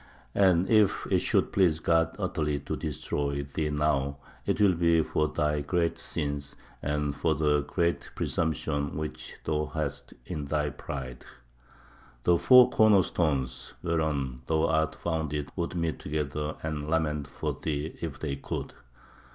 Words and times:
"And 0.33 0.67
if 0.67 1.05
it 1.11 1.19
should 1.19 1.51
please 1.53 1.79
God 1.79 2.15
utterly 2.17 2.59
to 2.61 2.75
destroy 2.75 3.43
thee 3.53 3.69
now, 3.69 4.17
it 4.47 4.59
will 4.59 4.73
be 4.73 5.03
for 5.03 5.27
thy 5.27 5.61
great 5.61 5.99
sins, 5.99 6.55
and 6.81 7.13
for 7.13 7.35
the 7.35 7.61
great 7.61 8.09
presumption 8.15 8.97
which 8.97 9.35
thou 9.43 9.67
hadst 9.67 10.15
in 10.25 10.45
thy 10.45 10.71
pride. 10.71 11.23
"The 12.23 12.39
four 12.39 12.71
corner 12.71 13.03
stones 13.03 13.75
whereon 13.83 14.41
thou 14.47 14.65
art 14.69 14.95
founded 14.95 15.51
would 15.55 15.75
meet 15.75 15.99
together 15.99 16.55
and 16.63 16.89
lament 16.89 17.27
for 17.27 17.53
thee, 17.61 17.95
if 18.01 18.17
they 18.17 18.37
could! 18.37 18.73